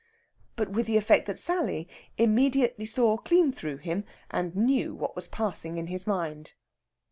But 0.55 0.69
with 0.69 0.87
the 0.87 0.97
effect 0.97 1.27
that 1.27 1.37
Sally 1.37 1.87
immediately 2.17 2.87
saw 2.87 3.19
clean 3.19 3.51
through 3.51 3.77
him, 3.77 4.03
and 4.31 4.55
knew 4.55 4.95
what 4.95 5.15
was 5.15 5.27
passing 5.27 5.77
in 5.77 5.85
his 5.85 6.07
mind. 6.07 6.53